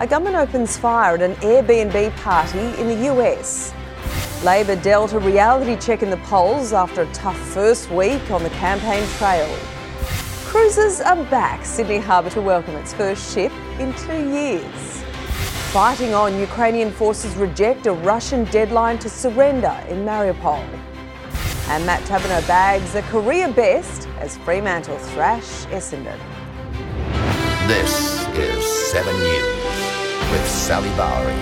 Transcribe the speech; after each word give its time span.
A 0.00 0.06
gunman 0.06 0.34
opens 0.34 0.78
fire 0.78 1.14
at 1.16 1.20
an 1.20 1.34
Airbnb 1.42 2.16
party 2.16 2.58
in 2.80 2.88
the 2.88 3.12
US. 3.12 3.74
Labor 4.42 4.74
dealt 4.76 5.12
a 5.12 5.18
reality 5.18 5.76
check 5.76 6.02
in 6.02 6.08
the 6.08 6.16
polls 6.16 6.72
after 6.72 7.02
a 7.02 7.12
tough 7.12 7.36
first 7.36 7.90
week 7.90 8.30
on 8.30 8.42
the 8.42 8.48
campaign 8.48 9.06
trail. 9.18 9.54
Cruises 10.46 11.02
are 11.02 11.22
back. 11.24 11.66
Sydney 11.66 11.98
Harbour 11.98 12.30
to 12.30 12.40
welcome 12.40 12.76
its 12.76 12.94
first 12.94 13.34
ship 13.34 13.52
in 13.78 13.92
two 13.92 14.26
years. 14.30 15.02
Fighting 15.70 16.14
on, 16.14 16.40
Ukrainian 16.40 16.90
forces 16.92 17.36
reject 17.36 17.84
a 17.84 17.92
Russian 17.92 18.44
deadline 18.44 18.98
to 19.00 19.10
surrender 19.10 19.78
in 19.90 20.06
Mariupol. 20.06 20.64
And 21.68 21.84
Matt 21.84 22.00
Taberner 22.04 22.44
bags 22.48 22.94
a 22.94 23.02
career 23.02 23.52
best 23.52 24.08
as 24.18 24.38
Fremantle 24.38 24.96
thrash 25.12 25.66
Essendon. 25.66 26.18
This 27.68 28.26
is 28.38 28.64
7 28.90 29.14
News 29.20 29.59
with 30.30 30.48
Sally 30.48 30.88
Bowrey. 30.90 31.36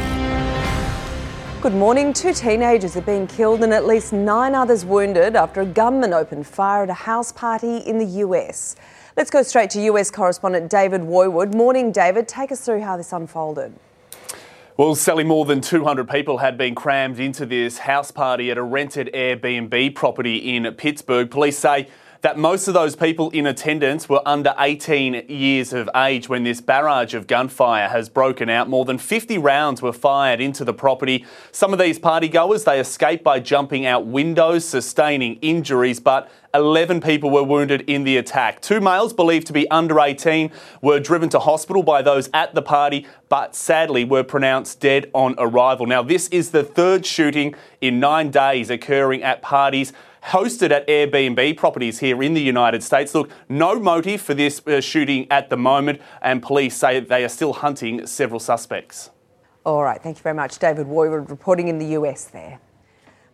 Good 1.61 1.75
morning. 1.75 2.13
Two 2.13 2.33
teenagers 2.33 2.95
have 2.95 3.05
been 3.05 3.27
killed 3.27 3.63
and 3.63 3.75
at 3.75 3.85
least 3.85 4.13
nine 4.13 4.55
others 4.55 4.85
wounded 4.85 5.37
after 5.37 5.61
a 5.61 5.67
gunman 5.67 6.15
opened 6.15 6.47
fire 6.47 6.85
at 6.85 6.89
a 6.89 6.95
house 6.95 7.33
party 7.33 7.79
in 7.79 7.99
the 7.99 8.07
US. 8.23 8.77
Let's 9.17 9.31
go 9.31 9.43
straight 9.43 9.69
to 9.71 9.81
US 9.83 10.11
correspondent 10.11 10.71
David 10.71 11.03
Woiwod. 11.03 11.55
Morning, 11.55 11.93
David. 11.93 12.29
Take 12.29 12.53
us 12.53 12.65
through 12.65 12.81
how 12.81 12.97
this 12.97 13.13
unfolded. 13.13 13.75
Well, 14.77 14.95
Sally, 14.95 15.25
more 15.25 15.45
than 15.45 15.61
200 15.61 16.09
people 16.09 16.39
had 16.39 16.57
been 16.57 16.77
crammed 16.77 17.19
into 17.19 17.45
this 17.45 17.79
house 17.79 18.13
party 18.13 18.53
at 18.53 18.57
a 18.57 18.63
rented 18.63 19.11
Airbnb 19.13 19.97
property 19.97 20.55
in 20.55 20.73
Pittsburgh. 20.75 21.29
Police 21.29 21.59
say 21.59 21.89
that 22.21 22.37
most 22.37 22.67
of 22.67 22.75
those 22.75 22.97
people 22.97 23.31
in 23.31 23.47
attendance 23.47 24.09
were 24.09 24.23
under 24.27 24.55
18 24.59 25.27
years 25.29 25.73
of 25.73 25.89
age 25.95 26.29
when 26.29 26.43
this 26.43 26.61
barrage 26.61 27.15
of 27.15 27.27
gunfire 27.27 27.89
has 27.89 28.09
broken 28.09 28.51
out. 28.51 28.69
More 28.69 28.85
than 28.85 28.99
50 28.99 29.39
rounds 29.39 29.81
were 29.81 29.93
fired 29.93 30.41
into 30.41 30.65
the 30.65 30.75
property. 30.75 31.25
Some 31.53 31.73
of 31.73 31.79
these 31.79 31.99
partygoers, 31.99 32.65
they 32.65 32.81
escaped 32.81 33.23
by 33.23 33.39
jumping 33.39 33.87
out 33.87 34.07
windows, 34.07 34.65
sustaining 34.65 35.37
injuries, 35.37 36.01
but 36.01 36.29
11 36.55 37.01
people 37.01 37.31
were 37.31 37.43
wounded 37.45 37.83
in 37.83 38.05
the 38.05 38.17
attack. 38.17 38.61
Two 38.61 38.81
males 38.81 39.13
believed 39.13 39.47
to 39.47 39.53
be 39.53 39.71
under 39.71 40.01
18 40.01 40.51
were 40.83 40.99
driven 40.99 41.29
to 41.29 41.39
hospital 41.39 41.83
by 41.83 42.03
those 42.03 42.29
at 42.35 42.55
the 42.55 42.63
party, 42.63 43.07
but 43.29 43.55
sadly 43.55 44.05
were 44.05 44.25
pronounced 44.25 44.81
dead 44.81 45.11
on 45.13 45.35
arrival. 45.39 45.87
Now, 45.87 46.03
this 46.03 46.27
is 46.29 46.51
the 46.51 46.65
third 46.65 47.05
shooting 47.07 47.55
in 47.81 48.01
nine 48.01 48.31
days 48.31 48.71
occurring 48.71 49.23
at 49.23 49.43
parties 49.43 49.93
hosted 50.25 50.71
at 50.71 50.87
Airbnb 50.89 51.57
properties 51.57 51.99
here 51.99 52.23
in 52.23 52.35
the 52.35 52.41
United 52.41 52.83
States. 52.83 53.15
Look, 53.15 53.31
no 53.49 53.79
motive 53.79 54.21
for 54.21 54.35
this 54.35 54.61
uh, 54.67 54.81
shooting 54.81 55.31
at 55.31 55.51
the 55.51 55.57
moment, 55.57 56.01
and 56.23 56.43
police 56.43 56.77
say 56.77 57.01
they 57.01 57.25
are 57.25 57.29
still 57.29 57.53
hunting 57.53 58.07
several 58.07 58.41
suspects. 58.41 59.11
All 59.65 59.83
right, 59.83 60.03
thank 60.03 60.19
you 60.19 60.23
very 60.23 60.35
much. 60.35 60.59
David 60.59 60.87
Woiwod 60.87 61.29
reporting 61.29 61.69
in 61.69 61.79
the 61.79 61.87
US 61.99 62.25
there. 62.25 62.61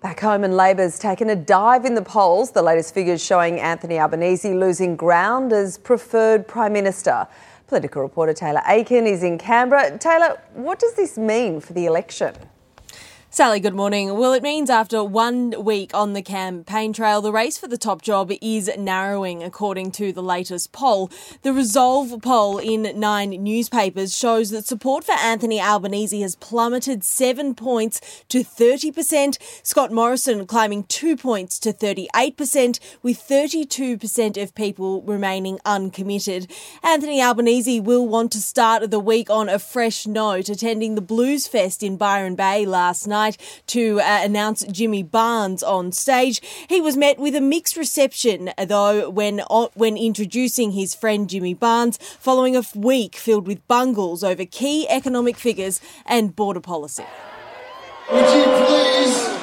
Back 0.05 0.21
home, 0.21 0.45
and 0.45 0.55
Labor's 0.55 0.99
taken 0.99 1.31
a 1.31 1.37
dive 1.37 1.87
in 1.87 1.95
the 1.95 2.03
polls. 2.03 2.51
The 2.51 2.61
latest 2.63 2.93
figures 2.93 3.25
showing 3.25 3.59
Anthony 3.59 3.99
Albanese 3.99 4.53
losing 4.53 4.97
ground 4.97 5.53
as 5.53 5.79
preferred 5.79 6.47
Prime 6.47 6.75
Minister. 6.75 7.27
Political 7.69 8.03
reporter 8.03 8.35
Taylor 8.35 8.61
Aiken 8.67 9.07
is 9.07 9.23
in 9.23 9.39
Canberra. 9.39 9.97
Taylor, 9.97 10.43
what 10.53 10.79
does 10.79 10.95
this 10.95 11.17
mean 11.17 11.59
for 11.59 11.73
the 11.73 11.87
election? 11.87 12.35
Sally, 13.35 13.59
good 13.59 13.75
morning. 13.75 14.17
Well, 14.17 14.33
it 14.33 14.45
means 14.45 14.71
after 14.71 15.03
one 15.03 15.65
week 15.65 15.93
on 15.93 16.13
the 16.13 16.23
campaign 16.23 16.93
trail, 16.93 17.21
the 17.21 17.33
race 17.33 17.59
for 17.59 17.67
the 17.67 17.77
top 17.77 18.01
job 18.01 18.31
is 18.41 18.71
narrowing, 18.79 19.43
according 19.43 19.91
to 19.93 20.13
the 20.13 20.23
latest 20.23 20.71
poll. 20.71 21.11
The 21.43 21.53
Resolve 21.53 22.23
poll 22.23 22.59
in 22.59 22.89
nine 23.01 23.31
newspapers 23.31 24.17
shows 24.17 24.51
that 24.51 24.67
support 24.67 25.03
for 25.03 25.17
Anthony 25.19 25.61
Albanese 25.61 26.21
has 26.21 26.37
plummeted 26.37 27.03
seven 27.03 27.57
points 27.57 28.01
to 28.29 28.45
30%. 28.45 29.39
Scott 29.65 29.91
Morrison 29.91 30.47
climbing 30.47 30.85
two 30.85 31.17
points 31.17 31.59
to 31.59 31.73
38%, 31.73 32.79
with 33.03 33.19
32% 33.19 34.41
of 34.41 34.55
people 34.55 35.03
remaining 35.03 35.59
uncommitted. 35.65 36.49
Anthony 36.85 37.21
Albanese 37.21 37.81
will 37.81 38.07
want 38.07 38.31
to 38.31 38.41
start 38.41 38.89
the 38.93 39.01
week 39.01 39.29
on 39.29 39.49
a 39.49 39.59
fresh 39.59 40.07
note, 40.07 40.49
attending 40.49 40.95
the 40.95 41.01
Blues 41.01 41.49
Fest 41.49 41.83
in 41.83 41.97
Byron 41.97 42.37
Bay 42.37 42.65
last 42.65 43.09
night 43.09 43.24
to 43.67 44.01
uh, 44.01 44.21
announce 44.23 44.65
Jimmy 44.65 45.03
Barnes 45.03 45.63
on 45.63 45.93
stage. 45.93 46.41
He 46.69 46.81
was 46.81 46.97
met 46.97 47.19
with 47.19 47.35
a 47.35 47.41
mixed 47.41 47.77
reception, 47.77 48.51
though, 48.67 49.11
when 49.11 49.43
uh, 49.51 49.69
when 49.75 49.97
introducing 49.97 50.73
his 50.73 50.95
friend 50.95 51.29
Jimmy 51.29 51.55
Barnes, 51.55 51.99
following 52.19 52.57
a 52.57 52.63
week 52.75 53.17
filled 53.17 53.47
with 53.47 53.67
bungles 53.69 54.23
over 54.23 54.45
key 54.45 54.87
economic 54.89 55.37
figures 55.37 55.81
and 56.07 56.37
border 56.37 56.61
policy. 56.61 57.05
Would 58.11 58.35
you 58.37 58.45
please 58.67 59.34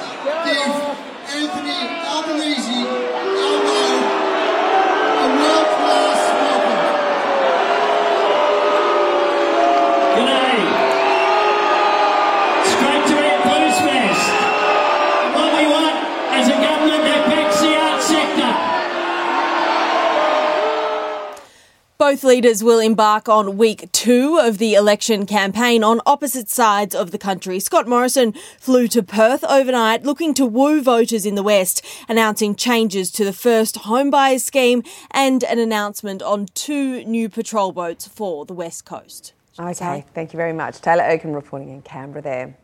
Both 22.12 22.24
leaders 22.24 22.62
will 22.62 22.78
embark 22.78 23.26
on 23.26 23.56
week 23.56 23.90
two 23.90 24.36
of 24.36 24.58
the 24.58 24.74
election 24.74 25.24
campaign 25.24 25.82
on 25.82 26.02
opposite 26.04 26.50
sides 26.50 26.94
of 26.94 27.10
the 27.10 27.16
country. 27.16 27.58
Scott 27.58 27.88
Morrison 27.88 28.34
flew 28.58 28.86
to 28.88 29.02
Perth 29.02 29.42
overnight 29.44 30.02
looking 30.02 30.34
to 30.34 30.44
woo 30.44 30.82
voters 30.82 31.24
in 31.24 31.36
the 31.36 31.42
West, 31.42 31.82
announcing 32.10 32.54
changes 32.54 33.10
to 33.12 33.24
the 33.24 33.32
first 33.32 33.76
homebuyers 33.76 34.42
scheme 34.42 34.82
and 35.12 35.42
an 35.44 35.58
announcement 35.58 36.20
on 36.20 36.48
two 36.52 37.02
new 37.04 37.30
patrol 37.30 37.72
boats 37.72 38.06
for 38.06 38.44
the 38.44 38.52
West 38.52 38.84
Coast. 38.84 39.32
Okay, 39.58 40.04
thank 40.12 40.34
you 40.34 40.36
very 40.36 40.52
much. 40.52 40.82
Taylor 40.82 41.04
Oaken 41.04 41.32
reporting 41.32 41.70
in 41.70 41.80
Canberra 41.80 42.20
there. 42.20 42.54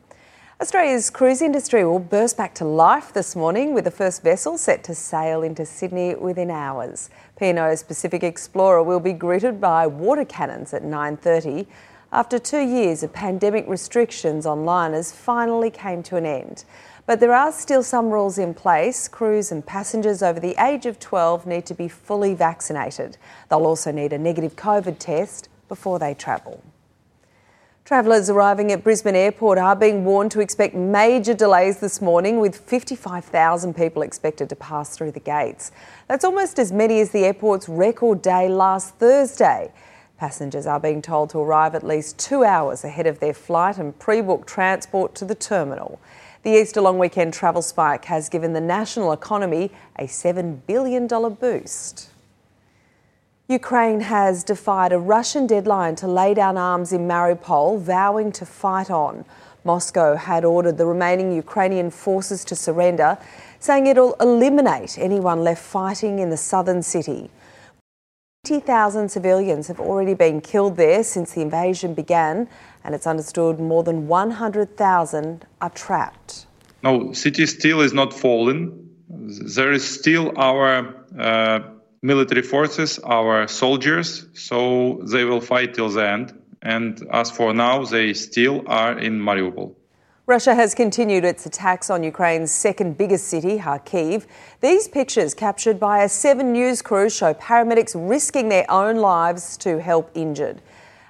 Australia's 0.61 1.09
cruise 1.09 1.41
industry 1.41 1.85
will 1.85 2.01
burst 2.01 2.37
back 2.37 2.53
to 2.53 2.65
life 2.65 3.13
this 3.13 3.37
morning 3.37 3.75
with 3.75 3.85
the 3.85 3.93
first 3.93 4.25
vessel 4.25 4.59
set 4.59 4.83
to 4.83 4.93
sail 4.93 5.45
into 5.45 5.65
Sydney 5.65 6.17
within 6.17 6.51
hours. 6.51 7.11
P&O's 7.39 7.85
Pacific 7.85 8.25
Explorer 8.25 8.83
will 8.83 8.99
be 8.99 9.13
greeted 9.13 9.61
by 9.61 9.87
water 9.87 10.25
cannons 10.25 10.75
at 10.75 10.83
9:30 10.83 11.69
after 12.11 12.41
2 12.41 12.59
years 12.59 13.05
of 13.05 13.13
pandemic 13.13 13.69
restrictions 13.69 14.47
on 14.47 14.65
liners 14.65 15.13
finally 15.13 15.71
came 15.71 16.03
to 16.03 16.17
an 16.17 16.27
end. 16.27 16.65
But 17.07 17.21
there 17.21 17.33
are 17.33 17.53
still 17.53 17.85
some 17.85 18.11
rules 18.11 18.37
in 18.37 18.53
place. 18.53 19.07
Crews 19.07 19.53
and 19.53 19.65
passengers 19.65 20.25
over 20.25 20.41
the 20.41 20.57
age 20.59 20.87
of 20.87 20.99
12 20.99 21.47
need 21.47 21.67
to 21.67 21.75
be 21.75 21.87
fully 21.87 22.35
vaccinated. 22.35 23.17
They'll 23.49 23.65
also 23.65 23.93
need 23.93 24.13
a 24.13 24.19
negative 24.19 24.57
COVID 24.57 24.99
test 24.99 25.49
before 25.69 26.01
they 26.01 26.15
travel. 26.15 26.63
Travellers 27.89 28.29
arriving 28.29 28.71
at 28.71 28.85
Brisbane 28.85 29.17
Airport 29.17 29.57
are 29.57 29.75
being 29.75 30.05
warned 30.05 30.31
to 30.33 30.41
expect 30.41 30.75
major 30.75 31.33
delays 31.33 31.81
this 31.81 32.03
morning, 32.03 32.39
with 32.39 32.55
55,000 32.55 33.75
people 33.75 34.03
expected 34.03 34.51
to 34.51 34.57
pass 34.57 34.95
through 34.95 35.13
the 35.13 35.21
gates. 35.21 35.73
That's 36.07 36.23
almost 36.23 36.59
as 36.59 36.71
many 36.71 37.01
as 37.01 37.13
the 37.13 37.25
airport's 37.25 37.67
record 37.67 38.21
day 38.21 38.51
last 38.51 38.97
Thursday. 38.97 39.73
Passengers 40.19 40.67
are 40.67 40.79
being 40.79 41.01
told 41.01 41.31
to 41.31 41.39
arrive 41.39 41.75
at 41.75 41.83
least 41.83 42.19
two 42.19 42.45
hours 42.45 42.85
ahead 42.85 43.07
of 43.07 43.21
their 43.21 43.33
flight 43.33 43.79
and 43.79 43.99
pre 43.99 44.21
book 44.21 44.47
transport 44.47 45.15
to 45.15 45.25
the 45.25 45.35
terminal. 45.35 45.99
The 46.43 46.61
Easter 46.61 46.83
long 46.83 46.99
weekend 46.99 47.33
travel 47.33 47.63
spike 47.63 48.05
has 48.05 48.29
given 48.29 48.53
the 48.53 48.61
national 48.61 49.13
economy 49.13 49.71
a 49.97 50.03
$7 50.03 50.61
billion 50.67 51.07
boost. 51.07 52.11
Ukraine 53.51 54.01
has 54.01 54.45
defied 54.45 54.93
a 54.93 54.99
Russian 54.99 55.47
deadline 55.47 55.97
to 55.97 56.07
lay 56.07 56.35
down 56.35 56.59
arms 56.59 56.93
in 56.93 57.09
Mariupol, 57.09 57.81
vowing 57.81 58.31
to 58.33 58.45
fight 58.45 58.91
on. 58.91 59.25
Moscow 59.65 60.17
had 60.17 60.45
ordered 60.45 60.77
the 60.77 60.85
remaining 60.85 61.33
Ukrainian 61.33 61.91
forces 61.91 62.45
to 62.45 62.55
surrender, 62.55 63.17
saying 63.59 63.87
it'll 63.87 64.13
eliminate 64.21 64.99
anyone 64.99 65.43
left 65.43 65.63
fighting 65.63 66.19
in 66.19 66.29
the 66.29 66.37
southern 66.37 66.83
city. 66.83 67.31
20,000 68.45 69.09
civilians 69.09 69.67
have 69.69 69.81
already 69.81 70.13
been 70.13 70.43
killed 70.43 70.77
there 70.77 71.03
since 71.03 71.33
the 71.33 71.41
invasion 71.41 71.95
began, 71.95 72.49
and 72.85 72.95
it's 72.95 73.07
understood 73.07 73.59
more 73.59 73.83
than 73.83 74.09
100,000 74.09 75.47
are 75.63 75.71
trapped. 75.71 76.45
No, 76.83 77.15
city 77.15 77.47
still 77.47 77.81
is 77.81 77.95
not 77.95 78.13
fallen. 78.13 78.91
There 79.09 79.73
is 79.73 79.89
still 79.89 80.35
our 80.37 80.95
uh, 81.19 81.61
military 82.03 82.43
forces, 82.43 82.99
our 83.01 83.49
soldiers, 83.49 84.27
so 84.35 85.01
they 85.11 85.25
will 85.25 85.41
fight 85.41 85.75
till 85.75 85.89
the 85.89 86.09
end. 86.09 86.41
And 86.63 87.07
as 87.13 87.31
for 87.31 87.55
now, 87.55 87.85
they 87.85 88.15
still 88.15 88.65
are 88.67 88.99
in 88.99 89.21
Mariupol. 89.21 89.75
Russia 90.27 90.55
has 90.55 90.75
continued 90.75 91.25
its 91.25 91.47
attacks 91.47 91.89
on 91.89 92.03
Ukraine's 92.03 92.51
second 92.51 92.99
biggest 92.99 93.29
city, 93.29 93.59
Kharkiv. 93.59 94.27
These 94.61 94.87
pictures, 94.89 95.33
captured 95.33 95.81
by 95.81 96.03
a 96.03 96.09
Seven 96.09 96.53
News 96.53 96.83
crew, 96.83 97.09
show 97.09 97.33
paramedics 97.33 97.95
risking 97.97 98.51
their 98.51 98.71
own 98.71 98.97
lives 98.97 99.57
to 99.59 99.81
help 99.81 100.11
injured. 100.15 100.61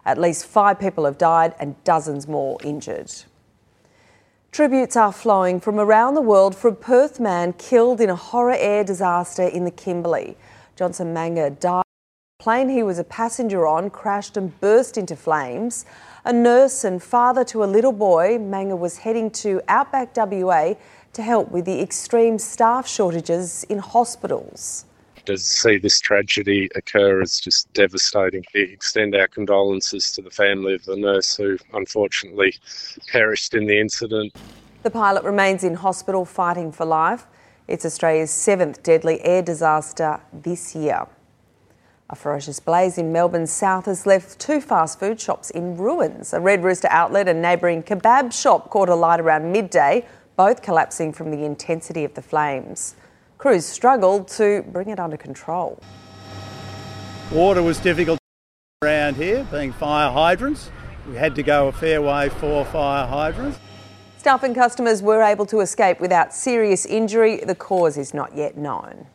At 0.04 0.18
least 0.18 0.46
five 0.46 0.78
people 0.78 1.04
have 1.04 1.18
died 1.18 1.54
and 1.58 1.82
dozens 1.82 2.28
more 2.28 2.58
injured. 2.62 3.12
Tributes 4.52 4.96
are 4.96 5.12
flowing 5.12 5.60
from 5.60 5.80
around 5.80 6.14
the 6.14 6.22
world 6.22 6.54
for 6.54 6.68
a 6.68 6.74
Perth 6.74 7.18
man 7.18 7.52
killed 7.54 8.00
in 8.00 8.08
a 8.08 8.16
horror 8.16 8.56
air 8.56 8.84
disaster 8.84 9.42
in 9.42 9.64
the 9.64 9.70
Kimberley. 9.70 10.36
Johnson 10.78 11.12
Manga 11.12 11.50
died. 11.50 11.82
The 12.38 12.44
plane 12.44 12.68
he 12.68 12.84
was 12.84 13.00
a 13.00 13.04
passenger 13.04 13.66
on 13.66 13.90
crashed 13.90 14.36
and 14.36 14.58
burst 14.60 14.96
into 14.96 15.16
flames. 15.16 15.84
A 16.24 16.32
nurse 16.32 16.84
and 16.84 17.02
father 17.02 17.42
to 17.46 17.64
a 17.64 17.66
little 17.66 17.90
boy, 17.90 18.38
Manga 18.38 18.76
was 18.76 18.98
heading 18.98 19.28
to 19.42 19.60
Outback 19.66 20.16
WA 20.16 20.74
to 21.14 21.22
help 21.22 21.50
with 21.50 21.64
the 21.64 21.80
extreme 21.82 22.38
staff 22.38 22.86
shortages 22.86 23.64
in 23.64 23.78
hospitals. 23.78 24.84
To 25.24 25.36
see 25.36 25.78
this 25.78 25.98
tragedy 25.98 26.68
occur 26.76 27.22
is 27.22 27.40
just 27.40 27.72
devastating. 27.72 28.44
We 28.54 28.62
extend 28.62 29.16
our 29.16 29.26
condolences 29.26 30.12
to 30.12 30.22
the 30.22 30.30
family 30.30 30.74
of 30.74 30.84
the 30.84 30.94
nurse 30.94 31.34
who 31.34 31.58
unfortunately 31.72 32.54
perished 33.10 33.52
in 33.52 33.66
the 33.66 33.80
incident. 33.80 34.36
The 34.84 34.90
pilot 34.90 35.24
remains 35.24 35.64
in 35.64 35.74
hospital 35.74 36.24
fighting 36.24 36.70
for 36.70 36.84
life. 36.84 37.26
It's 37.68 37.84
Australia's 37.84 38.30
seventh 38.30 38.82
deadly 38.82 39.22
air 39.22 39.42
disaster 39.42 40.22
this 40.32 40.74
year. 40.74 41.06
A 42.08 42.16
ferocious 42.16 42.60
blaze 42.60 42.96
in 42.96 43.12
Melbourne's 43.12 43.52
south 43.52 43.84
has 43.84 44.06
left 44.06 44.38
two 44.38 44.62
fast 44.62 44.98
food 44.98 45.20
shops 45.20 45.50
in 45.50 45.76
ruins. 45.76 46.32
A 46.32 46.40
Red 46.40 46.64
Rooster 46.64 46.88
outlet 46.90 47.28
and 47.28 47.42
neighbouring 47.42 47.82
kebab 47.82 48.32
shop 48.32 48.70
caught 48.70 48.88
alight 48.88 49.20
around 49.20 49.52
midday, 49.52 50.06
both 50.34 50.62
collapsing 50.62 51.12
from 51.12 51.30
the 51.30 51.44
intensity 51.44 52.04
of 52.04 52.14
the 52.14 52.22
flames. 52.22 52.94
Crews 53.36 53.66
struggled 53.66 54.28
to 54.28 54.62
bring 54.72 54.88
it 54.88 54.98
under 54.98 55.18
control. 55.18 55.78
Water 57.30 57.62
was 57.62 57.78
difficult 57.78 58.18
around 58.82 59.16
here, 59.16 59.46
being 59.50 59.74
fire 59.74 60.10
hydrants. 60.10 60.70
We 61.06 61.16
had 61.16 61.34
to 61.34 61.42
go 61.42 61.68
a 61.68 61.72
fair 61.72 62.00
way 62.00 62.30
for 62.30 62.64
fire 62.64 63.06
hydrants. 63.06 63.58
Staff 64.18 64.42
and 64.42 64.52
customers 64.52 65.00
were 65.00 65.22
able 65.22 65.46
to 65.46 65.60
escape 65.60 66.00
without 66.00 66.34
serious 66.34 66.84
injury. 66.84 67.36
The 67.36 67.54
cause 67.54 67.96
is 67.96 68.12
not 68.12 68.36
yet 68.36 68.56
known. 68.56 69.06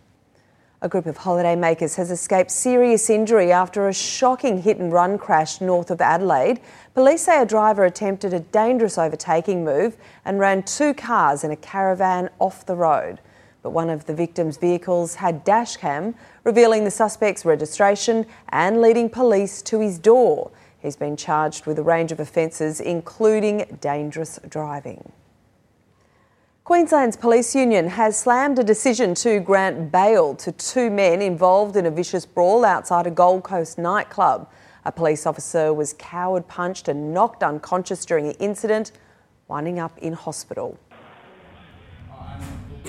A 0.82 0.88
group 0.88 1.06
of 1.06 1.18
holidaymakers 1.18 1.96
has 1.98 2.10
escaped 2.10 2.50
serious 2.50 3.10
injury 3.10 3.52
after 3.52 3.90
a 3.90 3.94
shocking 3.94 4.62
hit 4.62 4.78
and 4.78 4.94
run 4.94 5.18
crash 5.18 5.60
north 5.60 5.92
of 5.92 6.00
Adelaide. 6.00 6.62
Police 6.94 7.24
say 7.24 7.42
a 7.42 7.46
driver 7.46 7.84
attempted 7.84 8.34
a 8.34 8.40
dangerous 8.40 8.98
overtaking 8.98 9.66
move 9.66 9.98
and 10.24 10.40
ran 10.40 10.64
two 10.64 10.94
cars 10.94 11.44
in 11.44 11.52
a 11.52 11.58
caravan 11.58 12.30
off 12.40 12.66
the 12.66 12.76
road. 12.76 13.20
But 13.62 13.72
one 13.72 13.90
of 13.90 14.06
the 14.06 14.14
victims' 14.14 14.56
vehicles 14.56 15.16
had 15.16 15.46
dashcam, 15.46 16.16
revealing 16.46 16.86
the 16.86 16.92
suspect's 16.92 17.44
registration 17.44 18.26
and 18.50 18.80
leading 18.80 19.10
police 19.10 19.62
to 19.64 19.82
his 19.82 20.00
door. 20.00 20.50
He's 20.84 20.98
been 20.98 21.16
charged 21.16 21.66
with 21.66 21.80
a 21.80 21.82
range 21.82 22.12
of 22.12 22.20
offences, 22.20 22.82
including 22.82 23.78
dangerous 23.80 24.38
driving. 24.50 25.14
Queensland's 26.66 27.16
police 27.16 27.56
union 27.56 27.88
has 27.88 28.20
slammed 28.20 28.60
a 28.60 28.66
decision 28.66 29.16
to 29.16 29.40
grant 29.40 29.94
bail 29.94 30.36
to 30.36 30.52
two 30.52 30.90
men 30.90 31.22
involved 31.22 31.78
in 31.78 31.86
a 31.86 31.92
vicious 31.92 32.26
brawl 32.26 32.66
outside 32.66 33.08
a 33.08 33.12
Gold 33.12 33.44
Coast 33.44 33.78
nightclub. 33.78 34.50
A 34.84 34.92
police 34.92 35.26
officer 35.26 35.74
was 35.74 35.96
coward 35.98 36.50
punched 36.50 36.90
and 36.90 37.14
knocked 37.14 37.44
unconscious 37.44 38.06
during 38.06 38.28
the 38.28 38.38
incident, 38.40 38.92
winding 39.48 39.80
up 39.80 39.98
in 40.00 40.12
hospital. 40.12 40.78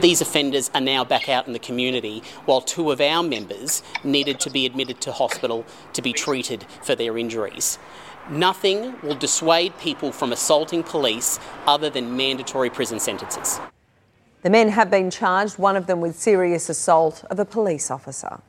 These 0.00 0.20
offenders 0.20 0.70
are 0.74 0.80
now 0.80 1.04
back 1.04 1.28
out 1.28 1.46
in 1.46 1.52
the 1.52 1.58
community, 1.58 2.22
while 2.46 2.60
two 2.60 2.90
of 2.90 3.00
our 3.00 3.22
members 3.22 3.82
needed 4.02 4.40
to 4.40 4.50
be 4.50 4.66
admitted 4.66 5.00
to 5.02 5.12
hospital 5.12 5.64
to 5.92 6.02
be 6.02 6.12
treated 6.12 6.66
for 6.82 6.94
their 6.94 7.16
injuries. 7.16 7.78
Nothing 8.28 8.96
will 9.02 9.14
dissuade 9.14 9.78
people 9.78 10.10
from 10.10 10.32
assaulting 10.32 10.82
police 10.82 11.38
other 11.66 11.90
than 11.90 12.16
mandatory 12.16 12.70
prison 12.70 12.98
sentences. 12.98 13.60
The 14.42 14.50
men 14.50 14.68
have 14.70 14.90
been 14.90 15.10
charged, 15.10 15.58
one 15.58 15.76
of 15.76 15.86
them 15.86 16.00
with 16.00 16.16
serious 16.16 16.68
assault 16.68 17.24
of 17.30 17.38
a 17.38 17.44
police 17.44 17.90
officer. 17.90 18.40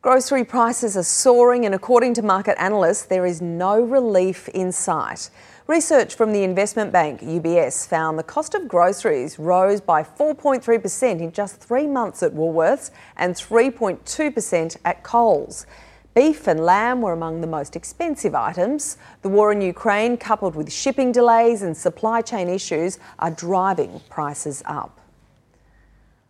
Grocery 0.00 0.44
prices 0.44 0.96
are 0.96 1.02
soaring, 1.02 1.66
and 1.66 1.74
according 1.74 2.14
to 2.14 2.22
market 2.22 2.60
analysts, 2.60 3.02
there 3.02 3.26
is 3.26 3.42
no 3.42 3.80
relief 3.80 4.48
in 4.48 4.72
sight. 4.72 5.28
Research 5.68 6.14
from 6.14 6.32
the 6.32 6.44
investment 6.44 6.92
bank 6.92 7.20
UBS 7.20 7.86
found 7.86 8.18
the 8.18 8.22
cost 8.22 8.54
of 8.54 8.66
groceries 8.66 9.38
rose 9.38 9.82
by 9.82 10.02
4.3% 10.02 11.20
in 11.20 11.30
just 11.30 11.60
three 11.60 11.86
months 11.86 12.22
at 12.22 12.32
Woolworths 12.32 12.90
and 13.18 13.34
3.2% 13.34 14.76
at 14.86 15.02
Coles. 15.02 15.66
Beef 16.14 16.46
and 16.46 16.60
lamb 16.60 17.02
were 17.02 17.12
among 17.12 17.42
the 17.42 17.46
most 17.46 17.76
expensive 17.76 18.34
items. 18.34 18.96
The 19.20 19.28
war 19.28 19.52
in 19.52 19.60
Ukraine, 19.60 20.16
coupled 20.16 20.56
with 20.56 20.72
shipping 20.72 21.12
delays 21.12 21.60
and 21.60 21.76
supply 21.76 22.22
chain 22.22 22.48
issues, 22.48 22.98
are 23.18 23.30
driving 23.30 24.00
prices 24.08 24.62
up. 24.64 24.98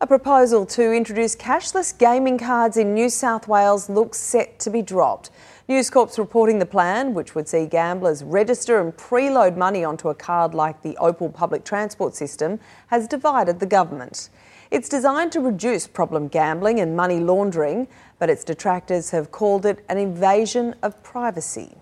A 0.01 0.07
proposal 0.07 0.65
to 0.67 0.93
introduce 0.93 1.35
cashless 1.35 1.93
gaming 1.97 2.39
cards 2.39 2.77
in 2.77 2.95
New 2.95 3.11
South 3.11 3.49
Wales 3.49 3.89
looks 3.89 4.17
set 4.17 4.61
to 4.61 4.71
be 4.71 4.81
dropped. 4.81 5.31
News 5.67 5.91
Corp's 5.91 6.21
reporting 6.21 6.61
the 6.61 6.67
plan, 6.67 7.15
which 7.15 7.35
would 7.35 7.49
see 7.49 7.67
gamblers 7.67 8.23
register 8.23 8.79
and 8.79 8.97
preload 8.97 9.57
money 9.57 9.83
onto 9.83 10.09
a 10.09 10.15
card 10.15 10.55
like 10.55 10.81
the 10.83 10.97
Opal 10.99 11.29
public 11.29 11.65
transport 11.65 12.15
system, 12.15 12.61
has 12.87 13.09
divided 13.09 13.59
the 13.59 13.67
government. 13.67 14.31
It's 14.71 14.89
designed 14.89 15.33
to 15.33 15.41
reduce 15.41 15.89
problem 15.89 16.29
gambling 16.29 16.79
and 16.79 16.95
money 16.95 17.19
laundering, 17.19 17.89
but 18.21 18.31
its 18.31 18.45
detractors 18.45 19.11
have 19.11 19.33
called 19.33 19.67
it 19.67 19.85
an 19.89 19.99
invasion 19.99 20.77
of 20.81 21.03
privacy. 21.03 21.75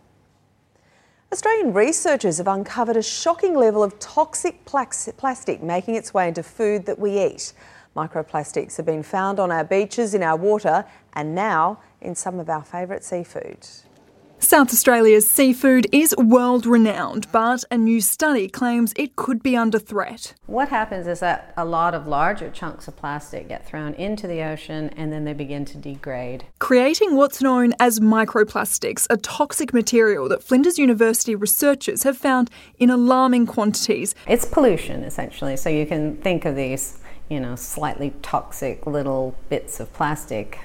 Australian 1.31 1.75
researchers 1.75 2.39
have 2.39 2.49
uncovered 2.49 2.97
a 2.97 3.03
shocking 3.03 3.55
level 3.55 3.83
of 3.83 3.99
toxic 3.99 4.65
plastic 4.65 5.63
making 5.63 5.97
its 5.97 6.15
way 6.15 6.29
into 6.29 6.43
food 6.43 6.87
that 6.87 6.99
we 6.99 7.23
eat. 7.23 7.53
Microplastics 7.97 8.77
have 8.77 8.85
been 8.85 9.03
found 9.03 9.41
on 9.41 9.51
our 9.51 9.65
beaches, 9.65 10.13
in 10.13 10.23
our 10.23 10.37
water, 10.37 10.85
and 11.15 11.35
now 11.35 11.81
in 12.03 12.15
some 12.15 12.39
of 12.39 12.51
our 12.51 12.63
favourite 12.63 13.03
seafood. 13.03 13.67
South 14.39 14.71
Australia's 14.71 15.29
seafood 15.29 15.87
is 15.93 16.15
world 16.19 16.67
renowned, 16.67 17.27
but 17.33 17.65
a 17.71 17.79
new 17.79 18.03
study 18.03 18.49
claims 18.49 18.93
it 18.95 19.17
could 19.17 19.43
be 19.43 19.57
under 19.57 19.79
threat. 19.79 20.35
What 20.45 20.69
happens 20.69 21.07
is 21.07 21.21
that 21.21 21.55
a 21.57 21.65
lot 21.65 21.95
of 21.95 22.07
larger 22.07 22.51
chunks 22.51 22.87
of 22.87 22.97
plastic 22.97 23.49
get 23.49 23.67
thrown 23.67 23.95
into 23.95 24.27
the 24.27 24.43
ocean 24.43 24.91
and 24.91 25.11
then 25.11 25.25
they 25.25 25.33
begin 25.33 25.65
to 25.65 25.79
degrade. 25.79 26.45
Creating 26.59 27.17
what's 27.17 27.41
known 27.41 27.73
as 27.81 27.99
microplastics, 27.99 29.07
a 29.09 29.17
toxic 29.17 29.73
material 29.73 30.29
that 30.29 30.43
Flinders 30.43 30.79
University 30.79 31.35
researchers 31.35 32.03
have 32.03 32.19
found 32.19 32.51
in 32.79 32.91
alarming 32.91 33.47
quantities. 33.47 34.15
It's 34.29 34.45
pollution, 34.45 35.03
essentially, 35.03 35.57
so 35.57 35.71
you 35.71 35.87
can 35.87 36.19
think 36.19 36.45
of 36.45 36.57
these, 36.57 36.99
you 37.29 37.41
know, 37.41 37.57
slightly 37.57 38.15
toxic 38.23 38.87
little 38.87 39.37
bits 39.49 39.81
of 39.81 39.93
plastic 39.93 40.59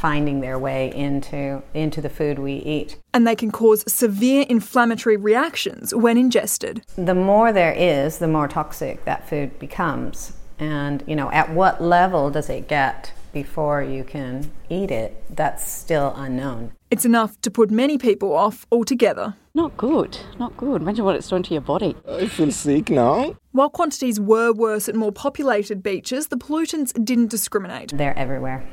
finding 0.00 0.40
their 0.40 0.58
way 0.58 0.90
into, 0.94 1.62
into 1.74 2.00
the 2.00 2.08
food 2.08 2.38
we 2.38 2.54
eat. 2.54 2.96
And 3.12 3.26
they 3.26 3.36
can 3.36 3.50
cause 3.50 3.84
severe 3.92 4.46
inflammatory 4.48 5.18
reactions 5.18 5.94
when 5.94 6.16
ingested. 6.16 6.82
The 6.96 7.14
more 7.14 7.52
there 7.52 7.74
is, 7.74 8.16
the 8.16 8.26
more 8.26 8.48
toxic 8.48 9.04
that 9.04 9.28
food 9.28 9.58
becomes. 9.58 10.32
And, 10.58 11.04
you 11.06 11.14
know, 11.14 11.30
at 11.32 11.50
what 11.50 11.82
level 11.82 12.30
does 12.30 12.48
it 12.48 12.66
get 12.66 13.12
before 13.34 13.82
you 13.82 14.02
can 14.02 14.50
eat 14.70 14.90
it? 14.90 15.22
That's 15.28 15.70
still 15.70 16.14
unknown. 16.16 16.72
It's 16.90 17.04
enough 17.04 17.40
to 17.42 17.52
put 17.52 17.70
many 17.70 17.98
people 17.98 18.34
off 18.34 18.66
altogether. 18.72 19.36
Not 19.54 19.76
good, 19.76 20.18
not 20.40 20.56
good. 20.56 20.82
Imagine 20.82 21.04
what 21.04 21.14
it's 21.14 21.28
doing 21.28 21.44
to 21.44 21.54
your 21.54 21.60
body. 21.60 21.94
I 22.08 22.26
feel 22.26 22.50
sick 22.50 22.90
now. 22.90 23.36
While 23.52 23.70
quantities 23.70 24.18
were 24.18 24.52
worse 24.52 24.88
at 24.88 24.96
more 24.96 25.12
populated 25.12 25.84
beaches, 25.84 26.26
the 26.26 26.36
pollutants 26.36 26.92
didn't 27.04 27.28
discriminate. 27.28 27.96
They're 27.96 28.18
everywhere. 28.18 28.68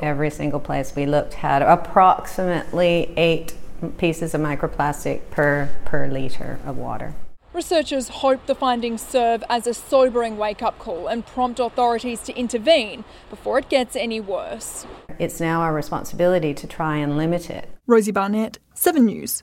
Every 0.00 0.30
single 0.30 0.58
place 0.58 0.96
we 0.96 1.04
looked 1.04 1.34
had 1.34 1.60
approximately 1.60 3.12
eight 3.18 3.54
pieces 3.98 4.32
of 4.32 4.40
microplastic 4.40 5.20
per, 5.30 5.68
per 5.84 6.08
litre 6.08 6.58
of 6.64 6.78
water. 6.78 7.14
Researchers 7.58 8.06
hope 8.06 8.46
the 8.46 8.54
findings 8.54 9.02
serve 9.02 9.42
as 9.50 9.66
a 9.66 9.74
sobering 9.74 10.38
wake 10.38 10.62
up 10.62 10.78
call 10.78 11.08
and 11.08 11.26
prompt 11.26 11.58
authorities 11.58 12.20
to 12.20 12.38
intervene 12.38 13.02
before 13.30 13.58
it 13.58 13.68
gets 13.68 13.96
any 13.96 14.20
worse. 14.20 14.86
It's 15.18 15.40
now 15.40 15.62
our 15.62 15.74
responsibility 15.74 16.54
to 16.54 16.68
try 16.68 16.98
and 16.98 17.16
limit 17.16 17.50
it. 17.50 17.68
Rosie 17.88 18.12
Barnett, 18.12 18.58
7 18.74 19.04
News. 19.04 19.42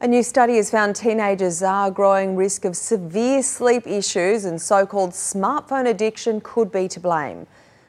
A 0.00 0.08
new 0.08 0.22
study 0.22 0.56
has 0.56 0.70
found 0.70 0.96
teenagers 0.96 1.62
are 1.62 1.90
growing 1.90 2.36
risk 2.36 2.64
of 2.64 2.74
severe 2.74 3.42
sleep 3.42 3.86
issues 3.86 4.46
and 4.46 4.58
so 4.58 4.86
called 4.86 5.10
smartphone 5.10 5.86
addiction 5.86 6.40
could 6.40 6.72
be 6.72 6.88
to 6.88 7.00
blame. 7.00 7.46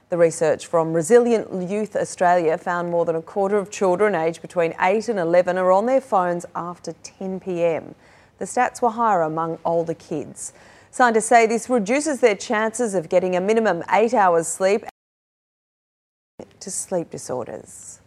The 0.09 0.17
research 0.17 0.67
from 0.67 0.91
Resilient 0.91 1.69
Youth 1.69 1.95
Australia 1.95 2.57
found 2.57 2.91
more 2.91 3.05
than 3.05 3.15
a 3.15 3.21
quarter 3.21 3.57
of 3.57 3.71
children 3.71 4.13
aged 4.13 4.41
between 4.41 4.73
8 4.77 5.07
and 5.07 5.19
11 5.19 5.57
are 5.57 5.71
on 5.71 5.85
their 5.85 6.01
phones 6.01 6.45
after 6.53 6.91
10 7.01 7.39
pm. 7.39 7.95
The 8.41 8.47
stats 8.47 8.81
were 8.81 8.89
higher 8.89 9.21
among 9.21 9.59
older 9.63 9.93
kids. 9.93 10.53
Scientists 10.89 11.27
say 11.27 11.45
this 11.45 11.69
reduces 11.69 12.21
their 12.21 12.33
chances 12.33 12.95
of 12.95 13.07
getting 13.07 13.35
a 13.35 13.39
minimum 13.39 13.83
eight 13.91 14.15
hours 14.15 14.47
sleep 14.47 14.83
to 16.59 16.71
sleep 16.71 17.11
disorders. 17.11 18.01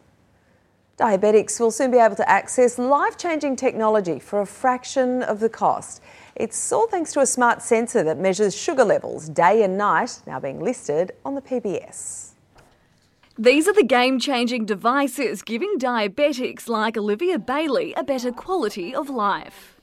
Diabetics 0.99 1.61
will 1.61 1.71
soon 1.71 1.93
be 1.93 1.99
able 1.99 2.17
to 2.17 2.29
access 2.29 2.81
life 2.81 3.17
changing 3.17 3.55
technology 3.55 4.19
for 4.19 4.41
a 4.41 4.47
fraction 4.47 5.23
of 5.23 5.39
the 5.39 5.49
cost. 5.49 6.03
It's 6.35 6.73
all 6.73 6.89
thanks 6.89 7.13
to 7.13 7.21
a 7.21 7.27
smart 7.27 7.63
sensor 7.63 8.03
that 8.03 8.19
measures 8.19 8.57
sugar 8.57 8.85
levels 8.85 9.29
day 9.29 9.63
and 9.63 9.79
night, 9.79 10.21
now 10.27 10.41
being 10.41 10.59
listed 10.59 11.13
on 11.25 11.37
the 11.37 11.43
PBS. 11.43 12.33
These 13.39 13.69
are 13.69 13.73
the 13.73 13.85
game 13.85 14.19
changing 14.19 14.65
devices 14.65 15.43
giving 15.43 15.77
diabetics 15.79 16.69
like 16.69 16.97
Olivia 16.97 17.39
Bailey 17.39 17.95
a 17.95 18.03
better 18.03 18.33
quality 18.33 18.93
of 18.93 19.09
life. 19.09 19.74